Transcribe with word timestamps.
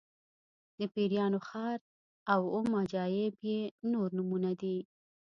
د 0.79 0.81
پیریانو 0.93 1.39
ښار 1.47 1.79
او 2.33 2.41
اووم 2.55 2.71
عجایب 2.81 3.33
یې 3.49 3.59
نور 3.91 4.07
نومونه 4.17 4.51
دي. 4.61 4.77